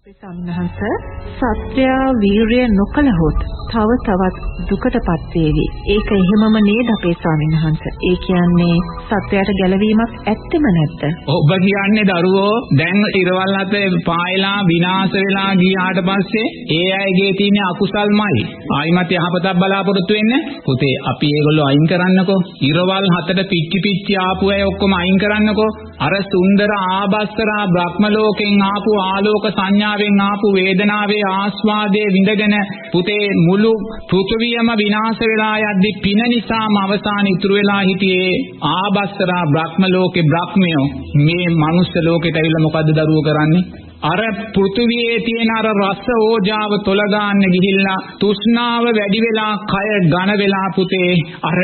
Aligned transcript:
අපේ 0.00 0.14
සම්හස 0.14 0.78
සත්‍යා 1.38 2.04
වීරිය 2.20 2.66
නොකළහොත් 2.70 3.40
තව 3.72 3.90
තවත් 4.06 4.36
දුකටපත් 4.68 5.34
වේවි. 5.34 5.64
ඒක 5.88 6.10
එහෙමම 6.12 6.56
නේද 6.60 6.88
අපේ 6.94 7.14
ස්වාමීන් 7.16 7.54
වහන්සේ. 7.56 7.92
ඒ 8.02 8.16
කියන්නේ 8.24 8.76
සත්‍යයට 9.02 9.50
ගැලවීමක් 9.60 10.12
ඇත්තෙම 10.24 10.64
නැද්ද? 10.68 11.02
ඔබ 11.30 11.50
කියන්නේ 11.58 12.06
දරුවෝ 12.10 12.54
දැන් 12.80 13.00
ඉරවල් 13.20 13.54
අතේ 13.60 13.88
පායලා 14.06 14.58
විනාශ 14.70 15.16
වෙලා 15.16 15.52
ගියාට 15.54 16.00
පස්සේ 16.08 16.48
ඒ 16.70 16.90
අයගේ 16.96 17.32
තියෙන 17.32 17.58
අකුසල්මයි. 17.64 18.42
ආයිමත් 18.72 19.12
යහපතක් 19.12 19.56
බලාපොරොත්තු 19.60 20.12
වෙන්නේ. 20.12 20.42
පුතේ 20.66 20.94
අපි 21.10 21.28
ඒගොල්ලෝ 21.30 21.66
අයින් 21.66 21.86
කරන්නකෝ. 21.90 22.40
ඉරවල් 22.62 23.06
හතට 23.14 23.40
පිච්චි 23.50 23.78
පිච්චි 23.86 24.14
ආපු 24.18 24.44
අය 24.48 24.62
ඔක්කොම 24.64 24.92
අයින් 24.92 25.18
කරන්නකෝ. 25.18 25.70
අර 26.00 26.14
සුන්දර 26.26 26.70
ආබස්තරා 26.76 27.64
බ්‍රහ්ම 27.68 28.04
ලෝකෙන් 28.10 28.62
ආපු 28.64 28.92
ආලෝක 29.02 29.44
සංඥාවෙන් 29.50 30.20
ආපු 30.22 30.46
වේදනාවේ 30.54 31.24
ආස්වාදයේ 31.30 32.08
විඳගෙන 32.14 32.56
පුතේ 32.92 33.24
මුළු 33.60 33.72
පෘථුවියම 34.08 34.68
විනාශ 34.74 35.20
වෙලා 35.22 35.56
යද්දි 35.64 35.90
පින 36.02 36.20
නිසාම 36.24 36.74
අවසාන 36.78 37.26
ඉතුරු 37.26 37.54
වෙලා 37.54 37.82
හිටියේ 37.82 38.32
ආබස්තරා 38.70 39.44
බ්‍රහ්ම 39.46 39.82
ලෝකේ 39.88 40.24
බ්‍රහ්මයෝ. 40.24 40.86
මේ 41.18 41.46
මනුස්ස 41.54 41.92
ලෝකෙට 42.00 42.36
ඇවිල්ලා 42.36 42.64
මොකද්ද 42.66 42.90
දරුවෝ 42.98 43.24
කරන්නේ? 43.26 43.64
අර 44.02 44.20
පෘථුවියේ 44.48 45.18
තියෙන 45.20 45.50
අර 45.52 45.68
රස 45.72 46.06
ඕජාව 46.16 46.72
තොල 46.80 47.00
ගන්න 47.06 47.54
ගිහිල්ලා 47.54 47.98
තෘෂ්ණාව 48.20 48.84
වැඩි 48.90 49.20
වෙලා 49.20 49.52
කය 49.66 49.88
ඝන 50.06 50.30
වෙලා 50.38 50.68
පුතේ 50.76 51.12
අර 51.44 51.60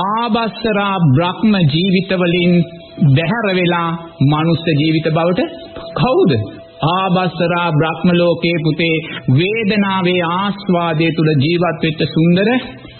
ආබස්සරා 0.00 0.94
බ්‍රහ්ම 1.10 1.52
ජීවිත 1.72 2.10
වලින් 2.22 2.52
බැහැර 3.10 3.46
වෙලා 3.54 3.88
මනුස්ස 4.26 4.64
ජීවිත 4.72 5.06
බවට 5.10 5.40
කවුද 5.96 6.32
ආබස්සරා 6.88 7.68
බ්‍රහ්ම 7.72 8.08
ලෝකේ 8.14 8.56
පුතේ 8.58 8.96
වේදනාවේ 9.34 10.22
ආස්වාදයේ 10.30 11.10
තුල 11.10 11.30
ජීවත් 11.38 11.82
වෙච්ච 11.82 12.00
සුන්දර 12.08 12.48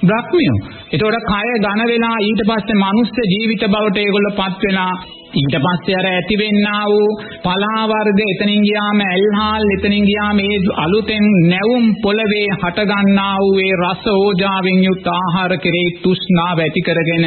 බ්‍රහ්මියෝ. 0.03 0.59
ඒතකොට 0.93 1.31
කය 1.31 1.49
ඝන 1.59 1.81
වෙලා 1.85 2.19
ඊට 2.23 2.43
පස්සේ 2.49 2.83
මනුස්ස 2.83 3.17
ජීවිත 3.27 3.65
බවට 3.67 3.99
ඒගොල්ලෝපත් 3.99 4.61
වෙලා 4.63 4.95
ඊට 5.33 5.57
පස්සේ 5.57 5.97
අර 5.97 6.07
ඇතිවෙන්නා 6.09 6.85
වූ 6.87 7.09
පලා 7.43 7.83
වර්ග 7.85 8.21
එතනින් 8.25 8.63
ගියාම 8.63 9.01
ඇල්හාල් 9.03 9.65
එතනින් 9.71 10.05
ගියාම 10.05 10.37
මේ 10.37 10.57
අලුතෙන් 10.77 11.27
නැවුම් 11.45 11.87
පොළවේ 12.03 12.49
හට 12.55 12.89
ගන්නා 12.91 13.37
වූ 13.39 13.57
ඒ 13.61 13.75
රස 13.79 14.05
ඕජාවෙන් 14.15 14.81
යුක්ත 14.85 15.07
ආහාර 15.13 15.53
කෙරෙහි 15.59 15.97
තෘෂ්ණාව 15.99 16.59
ඇති 16.59 16.81
කරගෙන 16.81 17.27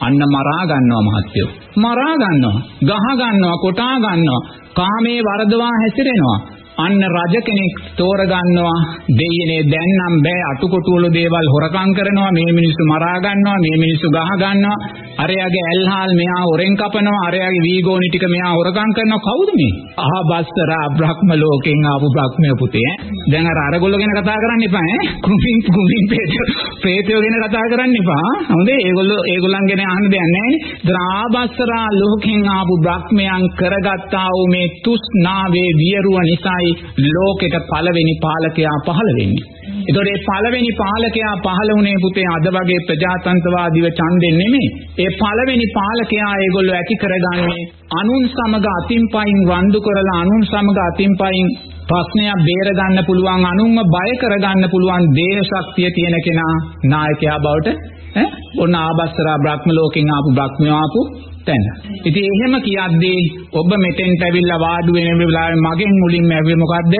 අන්න 0.00 0.22
මරා 0.34 0.64
ගන්නවා 0.66 1.02
මහත්යෝ. 1.02 1.50
මරා 1.76 2.14
ගන්නවා 2.16 2.58
ගහ 2.84 3.06
ගන්නවා 3.16 3.56
කොටා 3.56 3.96
ගන්නවා. 3.96 4.42
කාමේ 4.74 5.20
වරදවා 5.20 5.72
හැසිරෙනවා. 5.80 6.51
අන්න 6.82 7.02
රජ 7.08 7.34
කෙනෙක් 7.42 7.74
තෝරගන්නවා 7.96 8.78
දෙයියනේ 9.12 9.62
දැන් 9.72 9.92
නම් 9.98 10.16
බෑ 10.24 10.42
අටුකොටු 10.46 10.94
වල 10.94 11.06
දේවල් 11.12 11.46
හොරකම් 11.54 11.90
කරනවා 11.96 12.30
මේ 12.32 12.50
මිනිස්සු 12.52 12.82
මරා 12.92 13.16
ගන්නවා 13.24 13.58
මේ 13.58 13.76
මිනිස්සු 13.82 14.06
ගහ 14.08 14.30
ගන්නවා. 14.42 14.78
අරයාගේ 15.18 15.64
ඇල්හාල් 15.64 16.12
මෙහා 16.14 16.42
හොරෙන් 16.44 16.74
කපනවා 16.74 17.22
අරයාගේ 17.26 17.62
වීගෝනි 17.62 18.08
ටික 18.08 18.24
මෙහා 18.28 18.52
හොරකම් 18.52 18.90
කරනවා. 18.96 19.24
කවුද 19.26 19.50
මේ? 19.58 19.72
අහබස්සරා 20.06 20.86
බ්‍රහ්ම 20.96 21.30
ලෝකෙන් 21.42 21.84
ආපු 21.84 22.06
බ්‍රහ්මය 22.14 22.50
පුතේ. 22.60 22.90
දැන් 23.32 23.46
අර 23.46 23.58
අරගොල්ලෝ 23.64 24.00
ගැන 24.00 24.14
කතා 24.14 24.38
කරන්න 24.42 24.64
එපා 24.68 24.84
ඈ. 24.86 25.00
කුමින් 25.24 25.58
කුමින් 25.68 26.04
ප්‍රේතයෝ 26.10 26.46
ප්‍රේතයෝ 26.82 27.20
ගැන 27.24 27.36
කතා 27.44 27.64
කරන්න 27.72 27.94
එපා 28.00 28.26
හොඳේ? 28.52 28.78
ඒගොල්ලෝ 28.82 29.20
ඒගොල්ලන් 29.32 29.66
ගැන 29.70 29.84
අහන්න 29.86 30.08
දෙයක් 30.12 30.28
නැහැ 30.28 30.48
නේ. 30.48 30.62
ද්‍රාබස්සරා 30.88 31.86
ලෝකෙන් 31.94 32.42
ආපු 32.50 32.74
බ්‍රහ්මයන් 32.84 33.44
කරගත්තා 33.60 34.28
වූ 34.32 34.46
මේ 34.54 34.66
තුෂ්ණාවේ 34.84 35.70
වියරුව 35.80 36.16
නිසායි 36.24 36.71
ලෝකෙට 37.06 37.56
පළවෙනි 37.64 38.14
පාලකයා 38.20 38.76
පහළ 38.86 39.10
වෙන්නේ 39.16 39.62
එතකොට 39.82 40.06
මේ 40.06 40.22
පළවෙනි 40.22 40.72
පාලකයා 40.76 41.34
පහළ 41.40 41.70
වුණේ 41.72 41.98
පුතේ 42.02 42.28
අද 42.28 42.46
වගේ 42.48 42.80
ප්‍රජාතන්ත්‍රවාදීව 42.86 43.86
ඡන්දෙන් 43.90 44.34
නෙමෙයි. 44.36 44.68
ඒ 44.98 45.10
පළවෙනි 45.16 45.66
පාලකයා 45.72 46.32
ඒගොල්ලෝ 46.36 46.76
ඇති 46.76 46.96
කරගන්නේ 46.96 47.62
අනුන් 47.92 48.24
සමග 48.28 48.66
අතින් 48.72 49.04
පයින් 49.08 49.38
වන්දු 49.44 49.78
කරලා 49.80 50.18
අනුන් 50.18 50.42
සමග 50.44 50.78
අතින් 50.82 51.12
පයින් 51.16 51.48
ප්‍රශ්නයක් 51.88 52.40
බේර 52.46 52.68
ගන්න 52.70 53.06
පුළුවන් 53.06 53.44
අනුන්ව 53.44 53.78
බය 53.94 54.10
කරගන්න 54.20 54.64
පුළුවන් 54.70 55.04
දේහ 55.12 55.40
ශක්තිය 55.42 55.90
තියෙන 55.90 56.16
කෙනා 56.20 56.54
නායකයා 56.86 57.38
බවට 57.38 57.68
ඈ 58.14 58.26
ඔන්න 58.58 58.74
ආබස්සරා 58.76 59.38
බ්‍රහ්ම 59.38 59.68
ලෝකෙන් 59.70 60.10
ආපු 60.10 60.30
බ්‍රහ්මයා 60.32 60.78
ආපු 60.78 61.00
තැන. 61.44 61.64
ඉතින් 62.04 62.26
එහෙම 62.30 62.54
කියද්දී 62.62 63.20
ඔබ 63.54 63.70
මෙතෙන්ට 63.78 64.22
ඇවිල්ලා 64.22 64.60
වාඩි 64.60 64.90
වෙන 64.96 65.20
වෙලාවේ 65.20 65.62
මගෙන් 65.64 65.94
මුලින්ම 65.98 66.30
ඇවිල්ලා 66.30 66.62
මොකද්ද? 66.64 66.94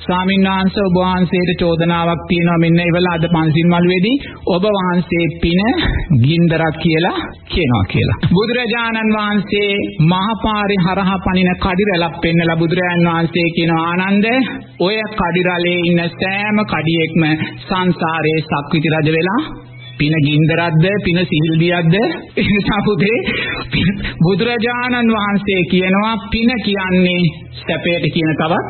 ස්වාමීන් 0.00 0.46
වහන්සේ 0.46 0.84
ඔබ 0.84 0.96
වහන්සේට 0.98 1.50
චෝදනාවක් 1.60 2.20
තියෙනවා 2.28 2.58
මෙන්න 2.58 2.80
ඉවලා 2.82 3.14
අද 3.14 3.24
පන්සිල් 3.28 3.68
මළුවේදී 3.68 4.16
ඔබ 4.48 4.64
වහන්සේ 4.68 5.24
පින 5.42 5.60
ගින්දරක් 6.22 6.76
කියලා 6.82 7.16
කියනවා 7.48 7.84
කියලා. 7.92 8.18
බුදුරජාණන් 8.30 9.14
වහන්සේ 9.16 9.72
මහපාරේ 10.06 10.80
හරහා 10.84 11.18
පනින 11.20 11.50
කඩිරැලක් 11.56 12.16
පෙන්නලා 12.22 12.60
බුදුරජාණන් 12.62 13.08
වහන්සේ 13.08 13.48
කියන 13.56 13.72
ආනන්ද 13.78 14.26
ඔය 14.80 14.96
කඩිරලේ 15.14 15.78
ඉන්න 15.82 16.02
සෑම 16.14 16.58
කඩියෙක්ම 16.66 17.22
සංසාරේ 17.62 18.38
සක්විති 18.44 18.88
රජ 18.90 19.08
වෙලා 19.10 19.42
පින 19.98 20.14
ගින්දරක්ද 20.26 20.84
පින 21.04 21.18
සිහිල්දියක්ද? 21.24 21.94
එනිසා 22.38 22.80
පුතේ 22.84 23.18
බුදුරජාණන් 24.22 25.14
වහන්සේ 25.14 25.62
කියනවා 25.70 26.14
පින 26.30 26.50
කියන්නේ 26.64 27.22
සැපයට 27.60 28.04
කියන 28.14 28.32
තවත් 28.34 28.68